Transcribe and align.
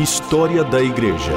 História 0.00 0.64
da 0.64 0.82
Igreja. 0.82 1.34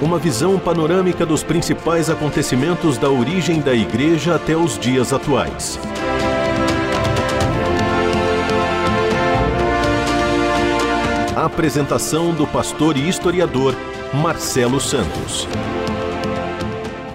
Uma 0.00 0.20
visão 0.20 0.56
panorâmica 0.56 1.26
dos 1.26 1.42
principais 1.42 2.08
acontecimentos 2.08 2.96
da 2.96 3.10
origem 3.10 3.60
da 3.60 3.74
Igreja 3.74 4.36
até 4.36 4.56
os 4.56 4.78
dias 4.78 5.12
atuais. 5.12 5.80
A 11.34 11.44
apresentação 11.44 12.32
do 12.32 12.46
pastor 12.46 12.96
e 12.96 13.08
historiador 13.08 13.74
Marcelo 14.14 14.80
Santos. 14.80 15.48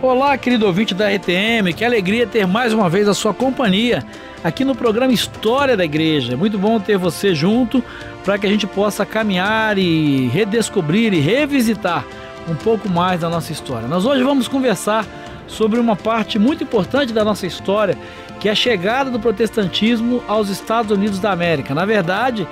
Olá, 0.08 0.38
querido 0.38 0.66
ouvinte 0.66 0.94
da 0.94 1.10
RTM, 1.10 1.74
que 1.76 1.84
alegria 1.84 2.26
ter 2.26 2.48
mais 2.48 2.72
uma 2.72 2.90
vez 2.90 3.10
a 3.10 3.14
sua 3.14 3.34
companhia 3.34 4.06
aqui 4.42 4.64
no 4.64 4.74
programa 4.74 5.12
História 5.12 5.76
da 5.76 5.84
Igreja. 5.84 6.32
É 6.32 6.36
muito 6.38 6.58
bom 6.58 6.80
ter 6.80 6.98
você 6.98 7.36
junto 7.36 7.84
para 8.24 8.38
que 8.38 8.48
a 8.48 8.50
gente 8.50 8.66
possa 8.66 9.06
caminhar 9.06 9.78
e 9.78 10.28
redescobrir 10.28 11.14
e 11.14 11.20
revisitar 11.20 12.06
um 12.50 12.56
pouco 12.56 12.88
mais 12.88 13.20
da 13.20 13.30
nossa 13.30 13.52
história. 13.52 13.86
Nós 13.86 14.06
hoje 14.06 14.24
vamos 14.24 14.48
conversar 14.48 15.06
sobre 15.46 15.78
uma 15.78 15.98
parte 15.98 16.40
muito 16.40 16.64
importante 16.64 17.12
da 17.12 17.26
nossa 17.26 17.46
história, 17.46 17.98
que 18.40 18.48
é 18.48 18.54
a 18.54 18.56
chegada 18.56 19.12
do 19.12 19.20
protestantismo 19.20 20.24
aos 20.26 20.48
Estados 20.48 20.90
Unidos 20.90 21.20
da 21.20 21.34
América. 21.34 21.76
Na 21.76 21.84
verdade, 21.84 22.48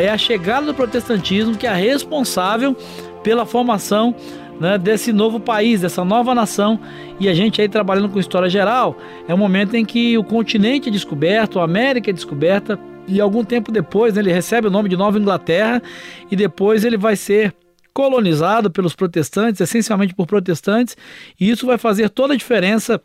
é 0.00 0.08
a 0.08 0.16
chegada 0.16 0.66
do 0.66 0.74
protestantismo 0.74 1.56
que 1.56 1.66
é 1.66 1.74
responsável 1.74 2.76
pela 3.24 3.44
formação 3.44 4.14
né, 4.60 4.78
desse 4.78 5.12
novo 5.12 5.38
país, 5.38 5.80
dessa 5.80 6.04
nova 6.04 6.34
nação. 6.34 6.80
E 7.20 7.28
a 7.28 7.34
gente 7.34 7.60
aí 7.60 7.68
trabalhando 7.68 8.08
com 8.08 8.18
história 8.18 8.48
geral, 8.48 8.96
é 9.26 9.34
um 9.34 9.38
momento 9.38 9.74
em 9.74 9.84
que 9.84 10.16
o 10.18 10.24
continente 10.24 10.88
é 10.88 10.92
descoberto, 10.92 11.60
a 11.60 11.64
América 11.64 12.10
é 12.10 12.12
descoberta, 12.12 12.78
e 13.06 13.20
algum 13.20 13.42
tempo 13.42 13.72
depois 13.72 14.14
né, 14.14 14.20
ele 14.20 14.32
recebe 14.32 14.66
o 14.66 14.70
nome 14.70 14.88
de 14.88 14.96
Nova 14.96 15.18
Inglaterra, 15.18 15.82
e 16.30 16.36
depois 16.36 16.84
ele 16.84 16.96
vai 16.96 17.16
ser 17.16 17.54
colonizado 17.92 18.70
pelos 18.70 18.94
protestantes, 18.94 19.60
essencialmente 19.60 20.14
por 20.14 20.26
protestantes, 20.26 20.96
e 21.40 21.50
isso 21.50 21.66
vai 21.66 21.78
fazer 21.78 22.10
toda 22.10 22.34
a 22.34 22.36
diferença 22.36 23.00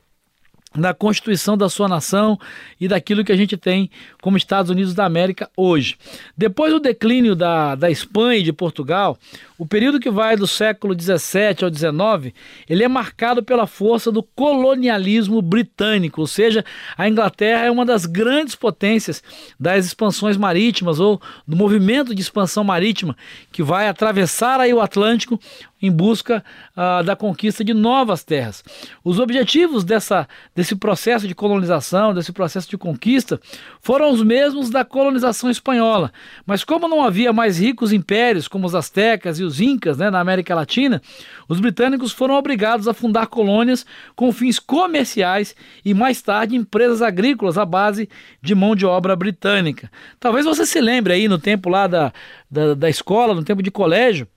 da 0.75 0.94
constituição 0.94 1.56
da 1.56 1.69
sua 1.69 1.88
nação 1.88 2.38
e 2.80 2.88
daquilo 2.88 3.23
que 3.23 3.31
a 3.31 3.35
gente 3.35 3.56
tem 3.56 3.89
como 4.22 4.38
Estados 4.38 4.72
Unidos 4.72 4.94
da 4.94 5.06
América 5.06 5.50
hoje. 5.56 5.95
Depois 6.35 6.73
do 6.73 6.80
declínio 6.80 7.35
da, 7.35 7.75
da 7.75 7.91
Espanha 7.91 8.39
e 8.39 8.44
de 8.44 8.52
Portugal, 8.52 9.17
o 9.64 9.66
período 9.66 9.97
que 9.97 10.11
vai 10.11 10.36
do 10.36 10.45
século 10.45 10.94
17 10.94 11.64
ao 11.64 11.69
19, 11.69 12.33
ele 12.69 12.83
é 12.83 12.88
marcado 12.89 13.42
pela 13.42 13.66
força 13.66 14.11
do 14.11 14.22
colonialismo 14.22 15.42
britânico, 15.42 16.19
ou 16.19 16.28
seja, 16.28 16.66
a 16.97 17.08
Inglaterra 17.08 17.64
é 17.64 17.72
uma 17.72 17.86
das 17.86 18.06
grandes 18.06 18.56
potências 18.56 19.23
das 19.58 19.86
expansões 19.86 20.36
marítimas 20.36 21.00
ou 21.00 21.22
do 21.47 21.56
movimento 21.56 22.14
de 22.14 22.22
expansão 22.22 22.61
marítima 22.61 23.16
que 23.53 23.64
vai 23.64 23.88
atravessar 23.88 24.59
aí 24.59 24.73
o 24.73 24.81
Atlântico 24.81 25.39
em 25.84 25.91
busca 25.91 26.41
uh, 26.78 27.03
da 27.03 27.14
conquista 27.14 27.61
de 27.61 27.73
novas 27.73 28.23
terras. 28.23 28.64
Os 29.03 29.19
objetivos 29.19 29.84
dessa, 29.84 30.25
desse 30.56 30.78
processo 30.78 31.28
de 31.28 31.36
colonização, 31.36 32.14
desse 32.14 32.31
processo 32.31 32.69
de 32.69 32.78
conquista, 32.78 33.38
foram 33.81 34.09
os 34.09 34.23
mesmos 34.23 34.69
da 34.69 34.86
colonização 34.86 35.50
espanhola. 35.50 36.09
Mas 36.45 36.64
como 36.64 36.88
não 36.88 37.03
havia 37.03 37.34
mais 37.34 37.59
ricos 37.59 37.91
impérios 37.91 38.47
como 38.47 38.66
os 38.66 38.73
astecas 38.73 39.39
e 39.39 39.44
os 39.44 39.53
incas 39.59 39.98
né, 39.98 40.09
na 40.09 40.20
América 40.20 40.56
Latina, 40.56 41.02
os 41.48 41.59
britânicos 41.59 42.12
foram 42.12 42.36
obrigados 42.36 42.88
a 42.88 42.94
fundar 42.94 43.28
colônias 43.28 43.86
com 44.16 44.32
fins 44.32 44.59
comerciais 44.59 45.56
e 45.84 45.94
mais 45.94 46.22
tarde 46.22 46.56
empresas 46.56 47.02
agrícolas 47.02 47.58
à 47.58 47.66
base 47.66 48.09
de 48.42 48.56
mão 48.56 48.76
de 48.76 48.86
obra 48.86 49.16
britânica. 49.16 49.92
Talvez 50.20 50.46
você 50.46 50.66
se 50.66 50.80
lembre 50.80 51.14
aí 51.14 51.28
no 51.28 51.38
tempo 51.38 51.69
lá 51.69 51.88
da, 51.88 52.13
da, 52.50 52.74
da 52.74 52.90
escola, 52.90 53.34
no 53.34 53.44
tempo 53.44 53.62
de 53.62 53.72
colégio, 53.72 54.28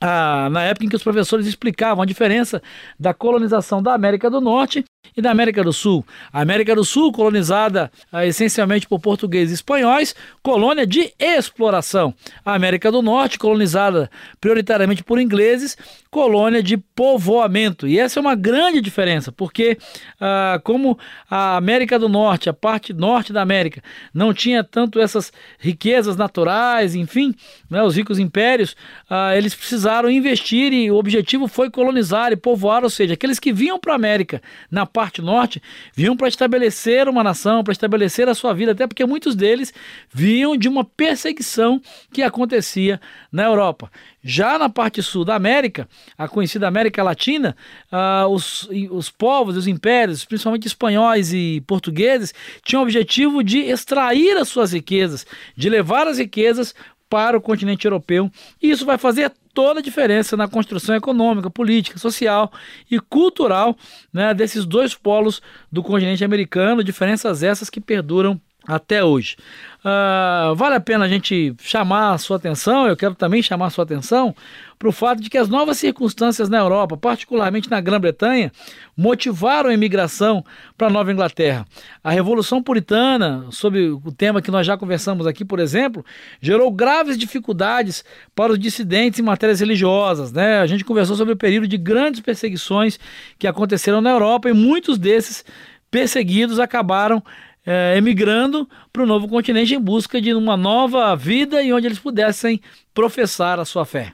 ah, 0.00 0.48
na 0.50 0.62
época 0.62 0.86
em 0.86 0.88
que 0.88 0.96
os 0.96 1.02
professores 1.02 1.46
explicavam 1.46 2.02
a 2.02 2.06
diferença 2.06 2.62
da 2.98 3.12
colonização 3.12 3.82
da 3.82 3.94
América 3.94 4.30
do 4.30 4.40
Norte 4.40 4.84
e 5.18 5.20
da 5.20 5.32
América 5.32 5.64
do 5.64 5.72
Sul. 5.72 6.06
A 6.32 6.40
América 6.40 6.74
do 6.74 6.84
Sul, 6.84 7.12
colonizada 7.12 7.90
ah, 8.12 8.24
essencialmente 8.24 8.86
por 8.86 9.00
portugueses 9.00 9.50
e 9.50 9.54
espanhóis, 9.54 10.14
colônia 10.42 10.86
de 10.86 11.12
exploração. 11.18 12.14
A 12.44 12.54
América 12.54 12.90
do 12.92 13.02
Norte, 13.02 13.38
colonizada 13.38 14.10
prioritariamente 14.40 15.02
por 15.02 15.18
ingleses, 15.18 15.76
colônia 16.10 16.62
de 16.62 16.76
povoamento. 16.76 17.86
E 17.86 17.98
essa 17.98 18.18
é 18.18 18.22
uma 18.22 18.34
grande 18.34 18.80
diferença, 18.80 19.32
porque 19.32 19.76
ah, 20.20 20.60
como 20.62 20.98
a 21.28 21.56
América 21.56 21.98
do 21.98 22.08
Norte, 22.08 22.48
a 22.48 22.54
parte 22.54 22.92
norte 22.92 23.32
da 23.32 23.42
América, 23.42 23.82
não 24.14 24.32
tinha 24.32 24.62
tanto 24.62 25.00
essas 25.00 25.32
riquezas 25.58 26.16
naturais, 26.16 26.94
enfim, 26.94 27.34
né, 27.68 27.82
os 27.82 27.96
ricos 27.96 28.18
impérios, 28.18 28.76
ah, 29.10 29.36
eles 29.36 29.54
precisaram 29.54 30.10
investir 30.10 30.72
e 30.72 30.90
o 30.90 30.96
objetivo 30.96 31.48
foi 31.48 31.70
colonizar 31.70 32.32
e 32.32 32.36
povoar, 32.36 32.84
ou 32.84 32.90
seja, 32.90 33.14
aqueles 33.14 33.38
que 33.38 33.52
vinham 33.52 33.78
para 33.78 33.92
a 33.92 33.96
América 33.96 34.40
na 34.70 34.86
parte 34.88 35.22
norte, 35.22 35.62
vinham 35.94 36.16
para 36.16 36.26
estabelecer 36.26 37.08
uma 37.08 37.22
nação, 37.22 37.62
para 37.62 37.72
estabelecer 37.72 38.28
a 38.28 38.34
sua 38.34 38.52
vida, 38.52 38.72
até 38.72 38.86
porque 38.86 39.04
muitos 39.04 39.36
deles 39.36 39.72
vinham 40.12 40.56
de 40.56 40.68
uma 40.68 40.84
perseguição 40.84 41.80
que 42.12 42.22
acontecia 42.22 43.00
na 43.30 43.44
Europa. 43.44 43.90
Já 44.22 44.58
na 44.58 44.68
parte 44.68 45.02
sul 45.02 45.24
da 45.24 45.36
América, 45.36 45.88
a 46.16 46.26
conhecida 46.26 46.66
América 46.66 47.02
Latina, 47.02 47.56
uh, 47.92 48.26
os, 48.28 48.68
os 48.90 49.10
povos, 49.10 49.56
os 49.56 49.66
impérios, 49.66 50.24
principalmente 50.24 50.66
espanhóis 50.66 51.32
e 51.32 51.62
portugueses, 51.66 52.34
tinham 52.64 52.80
o 52.80 52.84
objetivo 52.84 53.44
de 53.44 53.58
extrair 53.58 54.36
as 54.36 54.48
suas 54.48 54.72
riquezas, 54.72 55.26
de 55.56 55.68
levar 55.68 56.08
as 56.08 56.18
riquezas 56.18 56.74
para 57.08 57.36
o 57.36 57.40
continente 57.40 57.86
europeu. 57.86 58.30
E 58.62 58.70
isso 58.70 58.84
vai 58.84 58.98
fazer 58.98 59.32
toda 59.54 59.80
a 59.80 59.82
diferença 59.82 60.36
na 60.36 60.46
construção 60.46 60.94
econômica, 60.94 61.50
política, 61.50 61.98
social 61.98 62.52
e 62.90 63.00
cultural 63.00 63.76
né, 64.12 64.32
desses 64.32 64.64
dois 64.64 64.94
polos 64.94 65.42
do 65.70 65.82
continente 65.82 66.24
americano, 66.24 66.84
diferenças 66.84 67.42
essas 67.42 67.68
que 67.68 67.80
perduram 67.80 68.40
até 68.68 69.02
hoje. 69.02 69.36
Uh, 69.78 70.54
vale 70.54 70.74
a 70.74 70.80
pena 70.80 71.06
a 71.06 71.08
gente 71.08 71.54
chamar 71.58 72.12
a 72.12 72.18
sua 72.18 72.36
atenção, 72.36 72.86
eu 72.86 72.96
quero 72.96 73.14
também 73.14 73.40
chamar 73.40 73.66
a 73.66 73.70
sua 73.70 73.84
atenção 73.84 74.34
para 74.78 74.88
o 74.88 74.92
fato 74.92 75.22
de 75.22 75.30
que 75.30 75.38
as 75.38 75.48
novas 75.48 75.78
circunstâncias 75.78 76.48
na 76.48 76.58
Europa, 76.58 76.96
particularmente 76.96 77.70
na 77.70 77.80
Grã-Bretanha, 77.80 78.52
motivaram 78.96 79.70
a 79.70 79.74
imigração 79.74 80.44
para 80.76 80.88
a 80.88 80.90
Nova 80.90 81.10
Inglaterra. 81.10 81.66
A 82.04 82.10
Revolução 82.10 82.62
Puritana, 82.62 83.46
sobre 83.50 83.88
o 83.88 84.12
tema 84.12 84.42
que 84.42 84.50
nós 84.50 84.66
já 84.66 84.76
conversamos 84.76 85.26
aqui, 85.26 85.44
por 85.44 85.58
exemplo, 85.58 86.04
gerou 86.40 86.70
graves 86.70 87.18
dificuldades 87.18 88.04
para 88.36 88.52
os 88.52 88.58
dissidentes 88.58 89.18
em 89.18 89.22
matérias 89.22 89.60
religiosas. 89.60 90.30
Né? 90.30 90.60
A 90.60 90.66
gente 90.66 90.84
conversou 90.84 91.16
sobre 91.16 91.32
o 91.34 91.36
período 91.36 91.66
de 91.66 91.78
grandes 91.78 92.20
perseguições 92.20 93.00
que 93.38 93.46
aconteceram 93.46 94.00
na 94.00 94.10
Europa 94.10 94.50
e 94.50 94.52
muitos 94.52 94.98
desses 94.98 95.44
perseguidos 95.90 96.60
acabaram 96.60 97.22
é, 97.70 97.98
emigrando 97.98 98.66
para 98.90 99.02
o 99.02 99.06
novo 99.06 99.28
continente 99.28 99.74
em 99.74 99.78
busca 99.78 100.22
de 100.22 100.32
uma 100.32 100.56
nova 100.56 101.14
vida 101.14 101.62
e 101.62 101.70
onde 101.70 101.86
eles 101.86 101.98
pudessem 101.98 102.62
professar 102.94 103.60
a 103.60 103.64
sua 103.66 103.84
fé. 103.84 104.12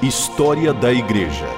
História 0.00 0.72
da 0.72 0.92
Igreja. 0.92 1.48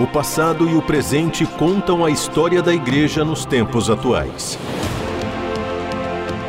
O 0.00 0.06
passado 0.06 0.66
e 0.66 0.74
o 0.74 0.80
presente 0.80 1.44
contam 1.44 2.02
a 2.06 2.10
história 2.10 2.62
da 2.62 2.72
Igreja 2.72 3.22
nos 3.22 3.44
tempos 3.44 3.90
atuais. 3.90 4.58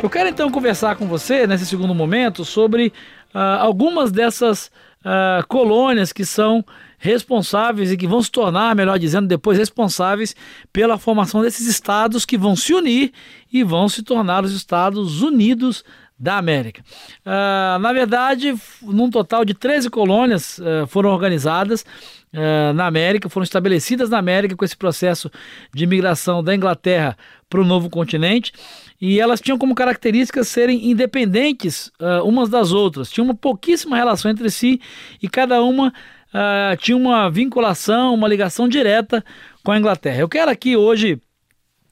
Eu 0.02 0.08
quero 0.08 0.30
então 0.30 0.50
conversar 0.50 0.96
com 0.96 1.06
você 1.06 1.46
nesse 1.46 1.66
segundo 1.66 1.94
momento 1.94 2.46
sobre 2.46 2.94
uh, 3.34 3.38
algumas 3.60 4.10
dessas 4.10 4.70
uh, 5.04 5.46
colônias 5.48 6.14
que 6.14 6.24
são 6.24 6.64
responsáveis 7.04 7.92
e 7.92 7.98
que 7.98 8.06
vão 8.06 8.22
se 8.22 8.30
tornar, 8.30 8.74
melhor 8.74 8.98
dizendo, 8.98 9.28
depois 9.28 9.58
responsáveis 9.58 10.34
pela 10.72 10.96
formação 10.96 11.42
desses 11.42 11.66
estados 11.66 12.24
que 12.24 12.38
vão 12.38 12.56
se 12.56 12.72
unir 12.72 13.12
e 13.52 13.62
vão 13.62 13.90
se 13.90 14.02
tornar 14.02 14.42
os 14.42 14.52
Estados 14.52 15.20
Unidos 15.20 15.84
da 16.18 16.38
América. 16.38 16.82
Uh, 17.20 17.78
na 17.78 17.92
verdade, 17.92 18.54
num 18.80 19.10
total 19.10 19.44
de 19.44 19.52
13 19.52 19.90
colônias 19.90 20.58
uh, 20.58 20.86
foram 20.86 21.10
organizadas 21.10 21.84
uh, 22.32 22.72
na 22.72 22.86
América, 22.86 23.28
foram 23.28 23.44
estabelecidas 23.44 24.08
na 24.08 24.16
América 24.16 24.56
com 24.56 24.64
esse 24.64 24.76
processo 24.76 25.30
de 25.74 25.84
imigração 25.84 26.42
da 26.42 26.54
Inglaterra 26.54 27.18
para 27.50 27.60
o 27.60 27.66
novo 27.66 27.90
continente 27.90 28.50
e 28.98 29.20
elas 29.20 29.42
tinham 29.42 29.58
como 29.58 29.74
características 29.74 30.48
serem 30.48 30.90
independentes 30.90 31.92
umas 32.24 32.48
das 32.48 32.72
outras, 32.72 33.10
tinham 33.10 33.26
uma 33.26 33.34
pouquíssima 33.34 33.96
relação 33.96 34.30
entre 34.30 34.50
si 34.50 34.80
e 35.22 35.28
cada 35.28 35.62
uma 35.62 35.92
uh, 36.34 36.76
tinha 36.76 36.96
uma 36.96 37.30
vinculação, 37.30 38.14
uma 38.14 38.28
ligação 38.28 38.68
direta 38.68 39.24
com 39.62 39.70
a 39.70 39.78
Inglaterra. 39.78 40.18
Eu 40.18 40.28
quero 40.28 40.50
aqui 40.50 40.76
hoje, 40.76 41.20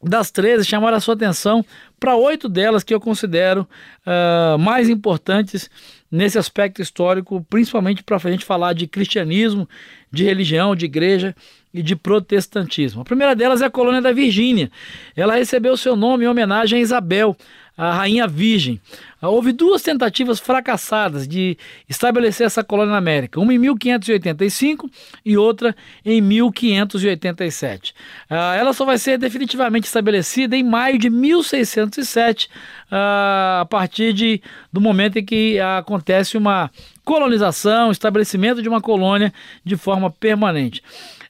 das 0.03 0.31
13, 0.31 0.65
chamar 0.65 0.93
a 0.93 1.00
sua 1.00 1.15
atenção 1.15 1.65
para 1.99 2.17
oito 2.17 2.49
delas 2.49 2.83
que 2.83 2.93
eu 2.93 3.00
considero 3.00 3.67
uh, 4.05 4.59
mais 4.59 4.89
importantes 4.89 5.71
nesse 6.11 6.37
aspecto 6.37 6.83
histórico, 6.83 7.47
principalmente 7.49 8.03
para 8.03 8.17
a 8.17 8.31
gente 8.31 8.44
falar 8.44 8.75
de 8.75 8.87
cristianismo, 8.87 9.67
de 10.11 10.25
religião, 10.25 10.77
de 10.77 10.85
igreja 10.85 11.35
e 11.73 11.83
de 11.83 11.97
protestantismo. 11.97 13.00
A 13.00 13.05
primeira 13.05 13.35
delas 13.35 13.62
é 13.62 13.65
a 13.65 13.71
colônia 13.71 14.03
da 14.03 14.12
Virgínia. 14.12 14.71
Ela 15.17 15.37
recebeu 15.37 15.75
seu 15.77 15.97
nome 15.97 16.25
em 16.25 16.29
homenagem 16.29 16.79
a 16.79 16.83
Isabel, 16.83 17.35
a 17.76 17.92
Rainha 17.94 18.26
Virgem. 18.26 18.80
Houve 19.20 19.52
duas 19.52 19.82
tentativas 19.82 20.40
fracassadas 20.40 21.28
de 21.28 21.56
estabelecer 21.88 22.46
essa 22.46 22.64
colônia 22.64 22.92
na 22.92 22.98
América, 22.98 23.40
uma 23.40 23.54
em 23.54 23.58
1585 23.58 24.90
e 25.24 25.36
outra 25.36 25.74
em 26.04 26.20
1587. 26.20 27.94
Ah, 28.28 28.54
ela 28.56 28.72
só 28.72 28.84
vai 28.84 28.98
ser 28.98 29.19
definitivamente 29.19 29.86
estabelecida 29.86 30.56
em 30.56 30.64
maio 30.64 30.98
de 30.98 31.08
1607, 31.08 32.50
ah, 32.90 33.60
a 33.62 33.64
partir 33.64 34.12
de, 34.12 34.42
do 34.72 34.80
momento 34.80 35.19
em 35.19 35.24
que 35.24 35.60
acontece 35.60 36.36
uma 36.36 36.70
colonização, 37.04 37.90
estabelecimento 37.90 38.60
de 38.60 38.69
uma 38.69 38.80
colônia 38.80 39.32
de 39.64 39.76
forma 39.76 40.10
permanente. 40.10 40.82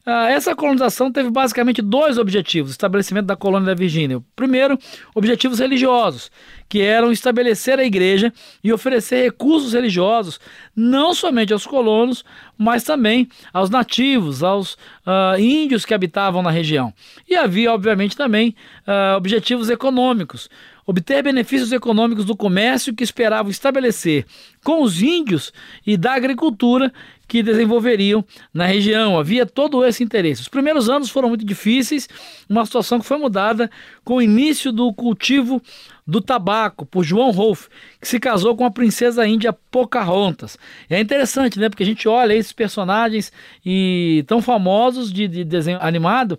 Ah, 0.04 0.28
essa 0.31 0.56
colonização 0.56 1.12
teve 1.12 1.31
basicamente 1.31 1.81
dois 1.81 2.19
objetivos: 2.19 2.70
o 2.70 2.72
estabelecimento 2.72 3.26
da 3.26 3.37
colônia 3.37 3.66
da 3.66 3.75
Virgínia. 3.75 4.20
Primeiro, 4.34 4.76
objetivos 5.14 5.60
religiosos, 5.60 6.28
que 6.69 6.81
eram 6.81 7.12
estabelecer 7.12 7.78
a 7.78 7.84
igreja 7.84 8.32
e 8.64 8.72
oferecer 8.72 9.22
recursos 9.22 9.75
religiosos 9.75 10.40
não 10.75 11.14
somente 11.14 11.52
aos 11.52 11.64
colonos, 11.64 12.25
mas 12.58 12.82
também 12.82 13.28
aos 13.52 13.70
nativos, 13.70 14.43
aos 14.43 14.75
uh, 15.06 15.38
índios 15.38 15.84
que 15.84 15.94
habitavam 15.94 16.43
na 16.43 16.50
região. 16.50 16.93
E 17.28 17.37
havia, 17.37 17.72
obviamente, 17.72 18.16
também 18.16 18.56
uh, 18.87 19.16
objetivos 19.16 19.70
econômicos 19.70 20.50
obter 20.87 21.22
benefícios 21.22 21.72
econômicos 21.72 22.25
do 22.25 22.37
comércio 22.37 22.94
que 22.94 23.04
esperavam 23.04 23.50
estabelecer 23.50 24.26
com 24.64 24.82
os 24.82 25.00
índios 25.00 25.52
e 25.87 25.96
da 25.96 26.14
agricultura 26.14 26.93
que 27.32 27.43
desenvolveriam 27.43 28.23
na 28.52 28.67
região. 28.67 29.19
Havia 29.19 29.46
todo 29.46 29.82
esse 29.87 30.05
interesse. 30.05 30.43
Os 30.43 30.49
primeiros 30.49 30.90
anos 30.90 31.08
foram 31.08 31.31
muito 31.31 31.46
difíceis, 31.46 32.06
uma 32.46 32.62
situação 32.67 33.00
que 33.00 33.06
foi 33.06 33.17
mudada 33.17 33.70
com 34.05 34.17
o 34.17 34.23
início 34.23 34.70
do 34.70 34.93
cultivo 34.93 35.62
do 36.06 36.20
tabaco 36.20 36.84
por 36.84 37.02
João 37.02 37.31
Rolfe, 37.31 37.70
que 37.99 38.06
se 38.06 38.20
casou 38.20 38.55
com 38.55 38.67
a 38.67 38.70
princesa 38.70 39.26
índia 39.26 39.50
Pocahontas. 39.70 40.58
é 40.90 41.00
interessante, 41.00 41.58
né? 41.58 41.70
Porque 41.70 41.84
a 41.84 41.87
gente 41.87 42.06
olha 42.06 42.34
esses 42.34 42.52
personagens 42.52 43.32
e 43.64 44.23
tão 44.26 44.43
famosos 44.43 45.11
de, 45.11 45.26
de 45.26 45.43
desenho 45.43 45.78
animado 45.81 46.38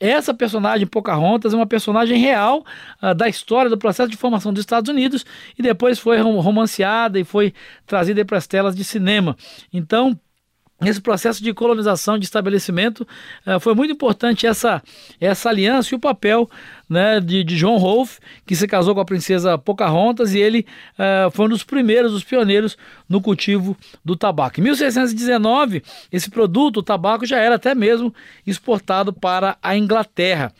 essa 0.00 0.34
personagem 0.34 0.86
Pocahontas 0.86 1.54
é 1.54 1.56
uma 1.56 1.66
personagem 1.66 2.18
real 2.18 2.64
uh, 3.02 3.14
da 3.14 3.28
história 3.28 3.70
do 3.70 3.78
processo 3.78 4.10
de 4.10 4.16
formação 4.16 4.52
dos 4.52 4.60
Estados 4.60 4.90
Unidos 4.90 5.24
e 5.58 5.62
depois 5.62 5.98
foi 5.98 6.20
romanceada 6.20 7.18
e 7.18 7.24
foi 7.24 7.54
trazida 7.86 8.24
para 8.24 8.38
as 8.38 8.46
telas 8.46 8.74
de 8.74 8.84
cinema. 8.84 9.36
Então, 9.72 10.18
nesse 10.84 11.00
processo 11.00 11.42
de 11.42 11.52
colonização, 11.52 12.18
de 12.18 12.24
estabelecimento, 12.24 13.06
uh, 13.46 13.58
foi 13.58 13.74
muito 13.74 13.92
importante 13.92 14.46
essa, 14.46 14.82
essa 15.20 15.48
aliança 15.48 15.94
e 15.94 15.96
o 15.96 16.00
papel 16.00 16.48
né, 16.88 17.20
de, 17.20 17.42
de 17.42 17.56
John 17.56 17.76
Rolfe, 17.76 18.20
que 18.46 18.54
se 18.54 18.66
casou 18.66 18.94
com 18.94 19.00
a 19.00 19.04
princesa 19.04 19.56
Pocahontas 19.58 20.34
e 20.34 20.38
ele 20.38 20.66
uh, 20.98 21.30
foi 21.30 21.46
um 21.46 21.48
dos 21.48 21.64
primeiros, 21.64 22.12
os 22.12 22.22
pioneiros 22.22 22.76
no 23.08 23.20
cultivo 23.20 23.76
do 24.04 24.16
tabaco. 24.16 24.60
Em 24.60 24.62
1619, 24.62 25.82
esse 26.12 26.30
produto, 26.30 26.78
o 26.78 26.82
tabaco, 26.82 27.26
já 27.26 27.38
era 27.38 27.56
até 27.56 27.74
mesmo 27.74 28.14
exportado 28.46 29.12
para 29.12 29.56
a 29.62 29.76
Inglaterra. 29.76 30.52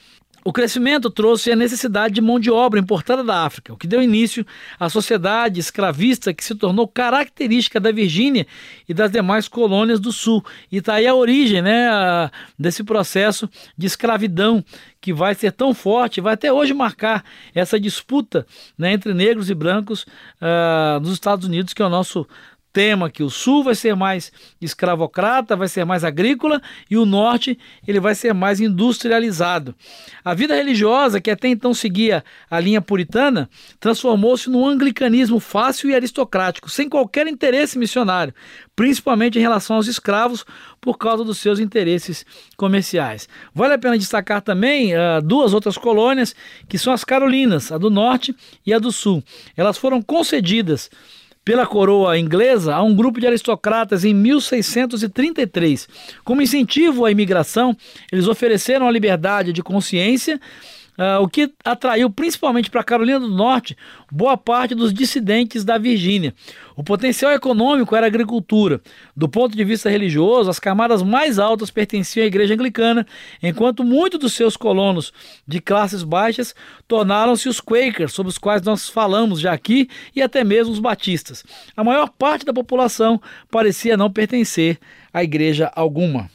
O 0.46 0.52
crescimento 0.52 1.08
trouxe 1.08 1.50
a 1.50 1.56
necessidade 1.56 2.12
de 2.12 2.20
mão 2.20 2.38
de 2.38 2.50
obra 2.50 2.79
importada 2.79 3.25
da 3.25 3.46
África, 3.46 3.73
o 3.73 3.79
que 3.79 3.87
deu 3.87 4.02
início 4.02 4.44
à 4.79 4.91
sociedade 4.91 5.58
escravista 5.58 6.35
que 6.35 6.44
se 6.44 6.55
tornou 6.55 6.87
característica 6.87 7.81
da 7.81 7.91
Virgínia 7.91 8.46
e 8.87 8.93
das 8.93 9.11
demais 9.11 9.49
colônias 9.49 9.99
do 9.99 10.12
Sul. 10.12 10.44
E 10.70 10.76
está 10.76 10.96
aí 10.96 11.06
a 11.06 11.14
origem 11.14 11.62
né, 11.62 11.88
a, 11.88 12.31
desse 12.58 12.85
processo 12.85 13.49
de 13.75 13.87
escravidão 13.87 14.62
que 15.00 15.14
vai 15.14 15.35
ser 15.35 15.52
tão 15.52 15.73
forte, 15.73 16.20
vai 16.20 16.35
até 16.35 16.52
hoje 16.52 16.75
marcar 16.75 17.25
essa 17.55 17.81
disputa 17.81 18.46
né, 18.76 18.93
entre 18.93 19.14
negros 19.14 19.49
e 19.49 19.55
brancos 19.55 20.02
uh, 20.02 21.00
nos 21.00 21.12
Estados 21.12 21.46
Unidos, 21.46 21.73
que 21.73 21.81
é 21.81 21.87
o 21.87 21.91
nosso 21.91 22.26
tema 22.75 23.09
que 23.09 23.23
o 23.23 23.31
sul 23.31 23.62
vai 23.62 23.76
ser 23.76 23.94
mais 23.94 24.32
escravocrata, 24.61 25.55
vai 25.55 25.69
ser 25.69 25.85
mais 25.85 26.03
agrícola 26.03 26.61
e 26.91 26.97
o 26.99 27.06
norte 27.06 27.56
ele 27.87 28.00
vai 28.00 28.17
ser 28.17 28.35
mais 28.35 28.61
industrializado. 28.61 29.76
A 30.25 30.35
vida 30.35 30.56
religiosa, 30.56 31.21
que 31.21 31.31
até 31.31 31.47
então 31.47 31.73
seguia 31.73 32.25
a 32.50 32.59
linha 32.59 32.82
puritana, 32.82 33.49
transformou-se 33.79 34.50
num 34.50 34.67
anglicanismo 34.67 35.38
fácil 35.38 35.88
e 35.88 35.94
aristocrático, 35.94 36.69
sem 36.69 36.88
qualquer 36.88 37.29
interesse 37.29 37.79
missionário, 37.79 38.35
principalmente 38.75 39.38
em 39.38 39.43
relação 39.43 39.77
aos 39.77 39.87
escravos, 39.87 40.44
por 40.81 40.99
causa 40.99 41.25
dos 41.25 41.38
seus 41.38 41.61
interesses 41.61 42.27
comerciais. 42.56 43.29
Vale 43.55 43.75
a 43.75 43.79
pena 43.79 43.97
destacar 43.97 44.43
também 44.43 44.94
uh, 44.94 45.23
duas 45.23 45.55
outras 45.55 45.79
colônias, 45.79 46.35
que 46.69 46.77
são 46.77 46.93
as 46.93 47.05
Carolinas, 47.05 47.70
a 47.70 47.79
do 47.79 47.88
norte 47.88 48.35
e 48.67 48.75
a 48.75 48.81
do 48.81 48.91
sul. 48.91 49.23
Elas 49.56 49.79
foram 49.79 50.03
concedidas 50.03 50.91
pela 51.44 51.67
coroa 51.67 52.19
inglesa 52.19 52.75
a 52.75 52.82
um 52.82 52.94
grupo 52.94 53.20
de 53.20 53.26
aristocratas 53.26 54.05
em 54.05 54.14
1633. 54.14 55.88
Como 56.25 56.41
incentivo 56.41 57.05
à 57.05 57.11
imigração, 57.11 57.76
eles 58.11 58.26
ofereceram 58.26 58.88
a 58.88 58.91
liberdade 58.91 59.52
de 59.52 59.62
consciência 59.62 60.41
Uh, 60.96 61.20
o 61.20 61.29
que 61.29 61.52
atraiu 61.64 62.08
principalmente 62.08 62.70
para 62.70 62.81
a 62.81 62.85
Carolina 62.85 63.19
do 63.19 63.29
Norte 63.29 63.76
boa 64.12 64.37
parte 64.37 64.76
dos 64.76 64.94
dissidentes 64.94 65.64
da 65.64 65.76
Virgínia. 65.76 66.32
O 66.76 66.85
potencial 66.85 67.32
econômico 67.32 67.96
era 67.96 68.06
a 68.06 68.08
agricultura. 68.08 68.81
Do 69.17 69.29
ponto 69.29 69.56
de 69.56 69.64
vista 69.64 69.91
religioso, 69.91 70.50
as 70.50 70.61
camadas 70.61 71.02
mais 71.02 71.38
altas 71.38 71.70
pertenciam 71.70 72.23
à 72.23 72.26
igreja 72.26 72.55
anglicana, 72.55 73.05
enquanto 73.43 73.82
muitos 73.82 74.20
dos 74.20 74.35
seus 74.35 74.56
colonos 74.56 75.12
de 75.46 75.61
classes 75.61 76.05
baixas 76.05 76.55
tornaram-se 76.87 77.49
os 77.49 77.61
Quakers, 77.61 78.12
sobre 78.12 78.31
os 78.31 78.38
quais 78.38 78.62
nós 78.62 78.88
falamos 78.88 79.41
já 79.41 79.52
aqui, 79.52 79.88
e 80.14 80.23
até 80.23 80.44
mesmo 80.44 80.73
os 80.73 80.79
batistas. 80.79 81.44
A 81.76 81.82
maior 81.82 82.08
parte 82.08 82.44
da 82.44 82.52
população 82.52 83.20
parecia 83.50 83.96
não 83.96 84.12
pertencer 84.12 84.79
a 85.12 85.25
igreja 85.25 85.73
alguma. 85.75 86.31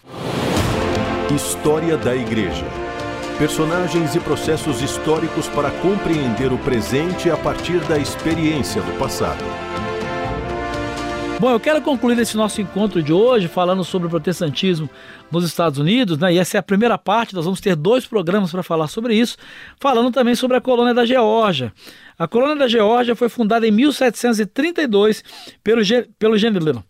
História 1.33 1.95
da 1.95 2.15
Igreja 2.15 2.78
personagens 3.39 4.15
e 4.15 4.19
processos 4.19 4.81
históricos 4.81 5.47
para 5.47 5.71
compreender 5.71 6.51
o 6.51 6.57
presente 6.57 7.31
a 7.31 7.37
partir 7.37 7.79
da 7.87 7.97
experiência 7.97 8.81
do 8.81 8.91
passado. 8.99 9.41
Bom, 11.39 11.49
eu 11.49 11.59
quero 11.59 11.81
concluir 11.81 12.19
esse 12.19 12.35
nosso 12.35 12.59
encontro 12.59 13.01
de 13.01 13.13
hoje 13.13 13.47
falando 13.47 13.81
sobre 13.85 14.07
o 14.07 14.09
protestantismo 14.09 14.89
nos 15.31 15.45
Estados 15.45 15.79
Unidos, 15.79 16.17
né? 16.17 16.33
E 16.33 16.37
essa 16.37 16.57
é 16.57 16.59
a 16.59 16.63
primeira 16.63 16.97
parte, 16.97 17.33
nós 17.33 17.45
vamos 17.45 17.61
ter 17.61 17.77
dois 17.77 18.05
programas 18.05 18.51
para 18.51 18.61
falar 18.61 18.89
sobre 18.89 19.15
isso, 19.15 19.37
falando 19.79 20.11
também 20.11 20.35
sobre 20.35 20.57
a 20.57 20.61
colônia 20.61 20.93
da 20.93 21.05
Geórgia. 21.05 21.71
A 22.17 22.27
colônia 22.27 22.57
da 22.57 22.67
Geórgia 22.67 23.15
foi 23.15 23.29
fundada 23.29 23.65
em 23.65 23.71
1732 23.71 25.23
pelo, 25.63 25.81
pelo 26.19 26.37
general. 26.37 26.83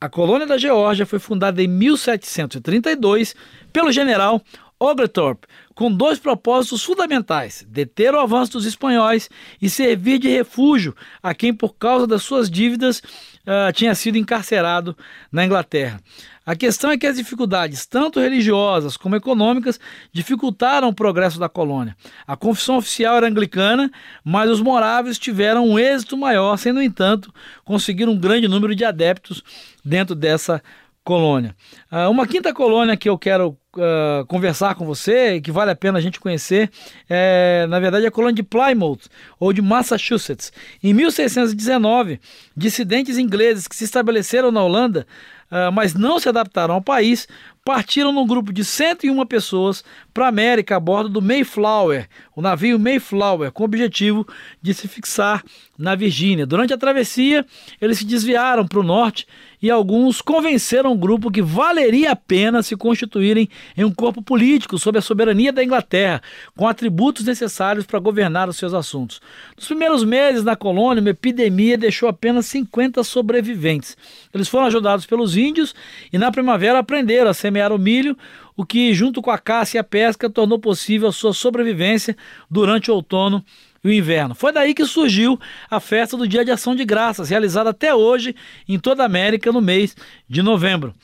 A 0.00 0.08
colônia 0.08 0.46
da 0.46 0.56
Geórgia 0.56 1.04
foi 1.04 1.18
fundada 1.18 1.62
em 1.62 1.68
1732 1.68 3.36
pelo 3.70 3.92
general 3.92 4.42
Oglethorpe, 4.82 5.46
com 5.74 5.90
dois 5.90 6.18
propósitos 6.18 6.82
fundamentais: 6.84 7.64
deter 7.68 8.14
o 8.14 8.20
avanço 8.20 8.52
dos 8.52 8.66
espanhóis 8.66 9.28
e 9.60 9.68
servir 9.68 10.18
de 10.18 10.28
refúgio 10.28 10.94
a 11.22 11.34
quem, 11.34 11.52
por 11.52 11.74
causa 11.74 12.06
das 12.06 12.22
suas 12.22 12.50
dívidas, 12.50 12.98
uh, 12.98 13.72
tinha 13.72 13.94
sido 13.94 14.18
encarcerado 14.18 14.96
na 15.30 15.44
Inglaterra. 15.44 16.00
A 16.44 16.56
questão 16.56 16.90
é 16.90 16.98
que 16.98 17.06
as 17.06 17.16
dificuldades, 17.16 17.86
tanto 17.86 18.18
religiosas 18.18 18.96
como 18.96 19.14
econômicas, 19.14 19.78
dificultaram 20.12 20.88
o 20.88 20.94
progresso 20.94 21.38
da 21.38 21.48
colônia. 21.48 21.96
A 22.26 22.36
confissão 22.36 22.78
oficial 22.78 23.16
era 23.16 23.28
anglicana, 23.28 23.88
mas 24.24 24.50
os 24.50 24.60
moráveis 24.60 25.20
tiveram 25.20 25.68
um 25.68 25.78
êxito 25.78 26.16
maior, 26.16 26.56
sem, 26.56 26.72
no 26.72 26.82
entanto, 26.82 27.32
conseguir 27.64 28.08
um 28.08 28.18
grande 28.18 28.48
número 28.48 28.74
de 28.74 28.84
adeptos 28.84 29.44
dentro 29.84 30.16
dessa 30.16 30.60
colônia. 31.04 31.54
Uh, 31.90 32.10
uma 32.10 32.26
quinta 32.26 32.52
colônia 32.54 32.96
que 32.96 33.08
eu 33.08 33.18
quero 33.18 33.58
uh, 33.76 34.24
conversar 34.26 34.74
com 34.74 34.86
você, 34.86 35.40
que 35.40 35.50
vale 35.50 35.70
a 35.70 35.76
pena 35.76 35.98
a 35.98 36.00
gente 36.00 36.20
conhecer, 36.20 36.70
é, 37.08 37.66
na 37.68 37.80
verdade, 37.80 38.06
a 38.06 38.10
colônia 38.10 38.36
de 38.36 38.42
Plymouth, 38.42 39.08
ou 39.38 39.52
de 39.52 39.60
Massachusetts. 39.60 40.52
Em 40.82 40.92
1619, 40.92 42.20
dissidentes 42.56 43.18
ingleses 43.18 43.66
que 43.66 43.74
se 43.74 43.84
estabeleceram 43.84 44.50
na 44.50 44.62
Holanda, 44.62 45.06
uh, 45.50 45.72
mas 45.72 45.94
não 45.94 46.20
se 46.20 46.28
adaptaram 46.28 46.74
ao 46.74 46.82
país, 46.82 47.26
partiram 47.64 48.12
num 48.12 48.26
grupo 48.26 48.52
de 48.52 48.64
101 48.64 49.24
pessoas 49.26 49.84
para 50.12 50.26
a 50.26 50.28
América 50.28 50.76
a 50.76 50.80
bordo 50.80 51.08
do 51.08 51.22
Mayflower, 51.22 52.08
o 52.34 52.42
navio 52.42 52.78
Mayflower, 52.78 53.52
com 53.52 53.62
o 53.62 53.66
objetivo 53.66 54.26
de 54.60 54.74
se 54.74 54.88
fixar 54.88 55.44
na 55.78 55.94
Virgínia. 55.94 56.46
Durante 56.46 56.72
a 56.72 56.78
travessia, 56.78 57.46
eles 57.80 57.98
se 57.98 58.04
desviaram 58.04 58.66
para 58.66 58.80
o 58.80 58.82
norte 58.82 59.26
e 59.60 59.70
alguns 59.70 60.20
convenceram 60.20 60.92
o 60.92 60.98
grupo 60.98 61.30
que 61.30 61.40
valeria 61.40 62.10
a 62.10 62.16
pena 62.16 62.62
se 62.62 62.76
constituírem 62.76 63.48
em 63.76 63.84
um 63.84 63.92
corpo 63.92 64.20
político 64.20 64.76
sob 64.76 64.98
a 64.98 65.02
soberania 65.02 65.52
da 65.52 65.62
Inglaterra, 65.62 66.20
com 66.56 66.66
atributos 66.66 67.24
necessários 67.24 67.86
para 67.86 68.00
governar 68.00 68.48
os 68.48 68.56
seus 68.56 68.74
assuntos. 68.74 69.20
Nos 69.56 69.66
primeiros 69.66 70.02
meses 70.04 70.42
na 70.42 70.56
colônia, 70.56 71.00
uma 71.00 71.10
epidemia 71.10 71.78
deixou 71.78 72.08
apenas 72.08 72.46
50 72.46 73.04
sobreviventes. 73.04 73.96
Eles 74.34 74.48
foram 74.48 74.66
ajudados 74.66 75.06
pelos 75.06 75.36
índios 75.36 75.74
e 76.12 76.18
na 76.18 76.32
primavera 76.32 76.80
aprenderam 76.80 77.30
a 77.30 77.34
semear 77.52 77.70
o 77.70 77.78
milho, 77.78 78.16
o 78.56 78.64
que, 78.64 78.94
junto 78.94 79.20
com 79.20 79.30
a 79.30 79.38
caça 79.38 79.76
e 79.76 79.78
a 79.78 79.84
pesca, 79.84 80.30
tornou 80.30 80.58
possível 80.58 81.08
a 81.08 81.12
sua 81.12 81.34
sobrevivência 81.34 82.16
durante 82.50 82.90
o 82.90 82.94
outono 82.94 83.44
e 83.84 83.88
o 83.88 83.92
inverno. 83.92 84.34
Foi 84.34 84.52
daí 84.52 84.72
que 84.72 84.86
surgiu 84.86 85.38
a 85.70 85.78
festa 85.78 86.16
do 86.16 86.26
Dia 86.26 86.44
de 86.44 86.50
Ação 86.50 86.74
de 86.74 86.84
Graças, 86.84 87.28
realizada 87.28 87.70
até 87.70 87.94
hoje 87.94 88.34
em 88.66 88.78
toda 88.78 89.02
a 89.02 89.06
América 89.06 89.52
no 89.52 89.60
mês 89.60 89.94
de 90.28 90.42
novembro. 90.42 90.94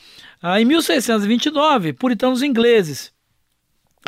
Ah, 0.41 0.61
em 0.61 0.65
1629, 0.65 1.93
puritanos 1.93 2.43
ingleses 2.43 3.13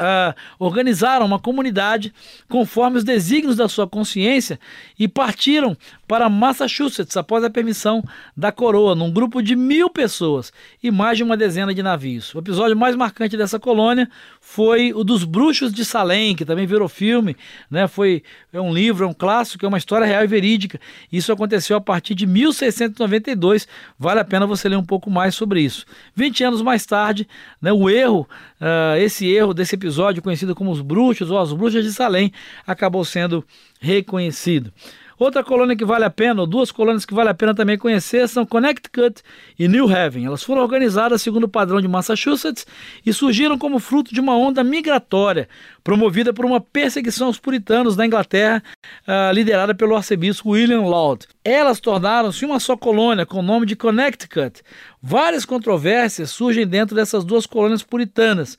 Uh, 0.01 0.35
organizaram 0.59 1.27
uma 1.27 1.39
comunidade 1.39 2.15
conforme 2.49 2.97
os 2.97 3.05
desígnios 3.05 3.57
da 3.57 3.69
sua 3.69 3.87
consciência 3.87 4.59
e 4.99 5.07
partiram 5.07 5.77
para 6.09 6.27
Massachusetts 6.29 7.19
após 7.19 7.45
a 7.45 7.51
permissão 7.51 8.03
da 8.35 8.51
coroa, 8.51 8.95
num 8.95 9.13
grupo 9.13 9.43
de 9.43 9.55
mil 9.55 9.91
pessoas 9.91 10.53
e 10.83 10.91
mais 10.91 11.19
de 11.19 11.23
uma 11.23 11.37
dezena 11.37 11.75
de 11.75 11.83
navios. 11.83 12.35
O 12.35 12.39
episódio 12.39 12.77
mais 12.77 12.97
marcante 12.97 13.37
dessa 13.37 13.61
colônia 13.61 14.09
foi 14.41 14.93
o 14.95 15.05
dos 15.05 15.23
Bruxos 15.23 15.73
de 15.73 15.85
Salem, 15.85 16.35
que 16.35 16.45
também 16.45 16.67
virou 16.67 16.89
filme, 16.89 17.37
né? 17.71 17.87
Foi 17.87 18.23
é 18.53 18.61
um 18.61 18.73
livro, 18.73 19.05
é 19.05 19.09
um 19.09 19.13
clássico, 19.13 19.65
é 19.65 19.69
uma 19.69 19.79
história 19.79 20.07
real 20.07 20.25
e 20.25 20.27
verídica. 20.27 20.81
Isso 21.13 21.33
aconteceu 21.33 21.77
a 21.77 21.81
partir 21.81 22.15
de 22.15 22.27
1692. 22.27 23.69
Vale 23.99 24.21
a 24.21 24.25
pena 24.25 24.47
você 24.47 24.69
ler 24.69 24.77
um 24.77 24.85
pouco 24.85 25.11
mais 25.11 25.35
sobre 25.35 25.61
isso. 25.61 25.85
20 26.15 26.45
anos 26.45 26.63
mais 26.63 26.85
tarde, 26.87 27.29
né, 27.61 27.73
o 27.73 27.89
erro, 27.89 28.29
uh, 28.61 28.97
esse 28.99 29.27
erro 29.33 29.55
desse 29.55 29.75
episódio, 29.75 30.23
conhecido 30.23 30.55
como 30.55 30.71
os 30.71 30.81
Bruxos 30.81 31.31
ou 31.31 31.39
as 31.39 31.53
Bruxas 31.53 31.85
de 31.85 31.93
Salem, 31.93 32.33
acabou 32.67 33.05
sendo 33.05 33.45
reconhecido. 33.81 34.73
Outra 35.21 35.45
colônia 35.45 35.77
que 35.77 35.85
vale 35.85 36.07
a 36.07 36.09
pena, 36.09 36.41
ou 36.41 36.47
duas 36.47 36.73
colônias 36.73 37.05
que 37.05 37.13
vale 37.13 37.29
a 37.29 37.35
pena 37.35 37.55
também 37.55 37.77
conhecer, 37.77 38.27
são 38.27 38.47
Connecticut 38.47 39.21
e 39.59 39.69
New 39.69 39.85
Haven. 39.87 40.25
Elas 40.25 40.43
foram 40.43 40.63
organizadas 40.63 41.21
segundo 41.21 41.45
o 41.45 41.49
padrão 41.49 41.79
de 41.79 41.87
Massachusetts 41.87 42.67
e 43.05 43.13
surgiram 43.13 43.59
como 43.59 43.79
fruto 43.79 44.15
de 44.15 44.19
uma 44.19 44.35
onda 44.35 44.65
migratória 44.65 45.47
promovida 45.85 46.33
por 46.33 46.47
uma 46.47 46.59
perseguição 46.59 47.27
aos 47.27 47.39
puritanos 47.39 47.95
da 47.95 48.07
Inglaterra, 48.07 48.63
uh, 49.07 49.31
liderada 49.35 49.75
pelo 49.75 49.95
arcebispo 49.95 50.53
William 50.53 50.81
Laud. 50.81 51.27
Elas 51.45 51.81
tornaram-se 51.81 52.47
uma 52.47 52.59
só 52.59 52.75
colônia 52.75 53.27
com 53.27 53.41
o 53.41 53.43
nome 53.43 53.67
de 53.67 53.77
Connecticut. 53.77 54.63
Várias 55.03 55.45
controvérsias 55.45 56.31
surgem 56.31 56.67
dentro 56.67 56.97
dessas 56.97 57.27
duas 57.27 57.45
colônias 57.45 57.83
puritanas, 57.83 58.57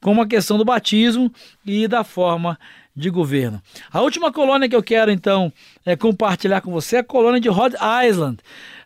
como 0.00 0.22
a 0.22 0.28
questão 0.28 0.56
do 0.58 0.64
batismo 0.64 1.32
e 1.66 1.88
da 1.88 2.04
forma 2.04 2.56
de 2.94 3.10
governo. 3.10 3.60
A 3.92 4.00
última 4.00 4.32
colônia 4.32 4.68
que 4.68 4.76
eu 4.76 4.82
quero 4.82 5.10
então 5.10 5.52
é, 5.84 5.96
compartilhar 5.96 6.60
com 6.60 6.70
você 6.70 6.96
é 6.96 6.98
a 7.00 7.04
colônia 7.04 7.40
de 7.40 7.48
Rhode 7.48 7.76
Island. 8.06 8.38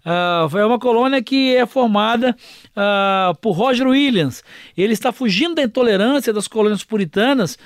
Uh, 0.05 0.57
é 0.57 0.65
uma 0.65 0.79
colônia 0.79 1.23
que 1.23 1.55
é 1.55 1.67
formada 1.67 2.35
uh, 2.71 3.35
por 3.43 3.53
Roger 3.53 3.87
Williams. 3.87 4.43
Ele 4.77 4.95
está 4.95 5.13
fugindo 5.13 5.57
da 5.57 5.63
intolerância 5.63 6.33
das 6.33 6.49
colônias 6.49 6.83
puritanas 6.83 7.59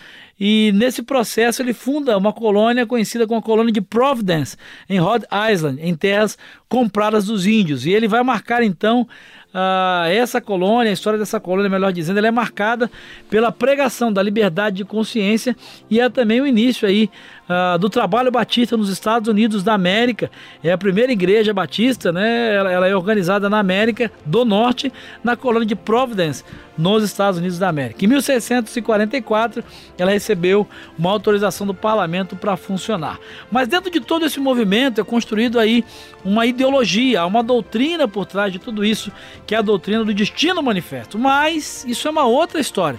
e 0.44 0.72
nesse 0.72 1.04
processo 1.04 1.62
ele 1.62 1.72
funda 1.72 2.18
uma 2.18 2.32
colônia 2.32 2.84
conhecida 2.84 3.28
como 3.28 3.38
a 3.38 3.42
colônia 3.42 3.72
de 3.72 3.80
Providence, 3.80 4.56
em 4.90 4.98
Rhode 4.98 5.24
Island, 5.52 5.80
em 5.80 5.94
terras 5.94 6.36
compradas 6.68 7.26
dos 7.26 7.46
índios. 7.46 7.86
E 7.86 7.92
ele 7.92 8.08
vai 8.08 8.24
marcar 8.24 8.60
então 8.64 9.06
Uh, 9.52 10.08
essa 10.08 10.40
colônia, 10.40 10.88
a 10.88 10.94
história 10.94 11.18
dessa 11.18 11.38
colônia, 11.38 11.68
melhor 11.68 11.92
dizendo, 11.92 12.16
ela 12.16 12.26
é 12.26 12.30
marcada 12.30 12.90
pela 13.28 13.52
pregação 13.52 14.10
da 14.10 14.22
liberdade 14.22 14.76
de 14.76 14.84
consciência 14.86 15.54
e 15.90 16.00
é 16.00 16.08
também 16.08 16.40
o 16.40 16.46
início 16.46 16.88
aí 16.88 17.10
uh, 17.48 17.78
do 17.78 17.88
trabalho 17.88 18.30
batista 18.30 18.76
nos 18.76 18.88
Estados 18.88 19.28
Unidos 19.28 19.62
da 19.62 19.74
América. 19.74 20.30
É 20.62 20.72
a 20.72 20.78
primeira 20.78 21.12
igreja 21.12 21.52
batista, 21.52 22.12
né? 22.12 22.54
Ela, 22.54 22.72
ela 22.72 22.88
é 22.88 22.96
organizada 22.96 23.48
na 23.48 23.58
América 23.58 24.10
do 24.24 24.44
Norte, 24.44 24.92
na 25.22 25.36
colônia 25.36 25.66
de 25.66 25.74
Providence, 25.74 26.44
nos 26.76 27.04
Estados 27.04 27.38
Unidos 27.38 27.58
da 27.58 27.68
América. 27.68 28.04
Em 28.04 28.08
1644, 28.08 29.62
ela 29.98 30.10
recebeu 30.10 30.66
uma 30.98 31.10
autorização 31.10 31.66
do 31.66 31.74
parlamento 31.74 32.36
para 32.36 32.56
funcionar. 32.56 33.18
Mas 33.50 33.68
dentro 33.68 33.90
de 33.90 34.00
todo 34.00 34.24
esse 34.24 34.40
movimento 34.40 35.00
é 35.00 35.04
construído 35.04 35.58
aí 35.58 35.84
uma 36.24 36.46
ideologia, 36.46 37.24
uma 37.26 37.42
doutrina 37.42 38.08
por 38.08 38.26
trás 38.26 38.52
de 38.52 38.58
tudo 38.58 38.84
isso, 38.84 39.12
que 39.46 39.54
é 39.54 39.58
a 39.58 39.62
doutrina 39.62 40.04
do 40.04 40.14
destino 40.14 40.62
manifesto. 40.62 41.18
Mas 41.18 41.84
isso 41.86 42.08
é 42.08 42.10
uma 42.10 42.24
outra 42.24 42.60
história. 42.60 42.98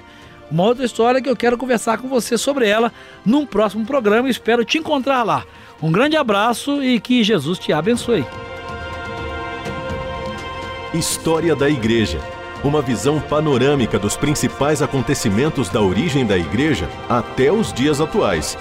Uma 0.54 0.64
outra 0.64 0.86
história 0.86 1.22
que 1.22 1.30
eu 1.30 1.36
quero 1.36 1.58
conversar 1.58 1.98
com 1.98 2.08
você 2.08 2.38
sobre 2.38 2.70
ela 2.70 2.94
num 3.26 3.46
próximo 3.46 3.86
programa. 3.86 4.30
Espero 4.30 4.64
te 4.64 4.78
encontrar 4.78 5.24
lá. 5.24 5.44
Um 5.82 5.92
grande 5.92 6.16
abraço 6.16 6.82
e 6.82 7.00
que 7.00 7.24
Jesus 7.24 7.60
te 7.60 7.74
abençoe. 7.74 8.26
História 10.94 11.56
da 11.56 11.70
Igreja 11.70 12.20
uma 12.64 12.82
visão 12.82 13.20
panorâmica 13.20 14.00
dos 14.00 14.16
principais 14.16 14.82
acontecimentos 14.82 15.68
da 15.68 15.82
origem 15.82 16.26
da 16.26 16.38
igreja 16.38 16.90
até 17.10 17.52
os 17.52 17.74
dias 17.74 18.00
atuais. 18.00 18.58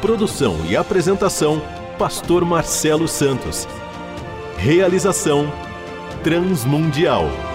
Produção 0.00 0.56
e 0.68 0.76
apresentação: 0.76 1.60
Pastor 1.98 2.44
Marcelo 2.44 3.06
Santos. 3.06 3.68
Realização: 4.56 5.52
Transmundial. 6.24 7.45